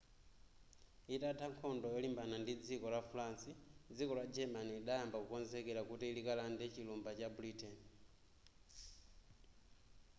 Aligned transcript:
itatha 1.15 1.45
nkhondo 1.53 1.85
yolimbana 1.95 2.35
ndi 2.39 2.53
dziko 2.65 2.87
la 2.95 3.01
france 3.11 3.49
dziko 3.95 4.13
la 4.19 4.25
german 4.35 4.67
lidayamba 4.73 5.17
kukonzekera 5.19 5.81
kuti 5.89 6.05
likalande 6.17 6.65
chilumba 6.73 7.11
cha 7.19 7.27
britain 7.37 7.75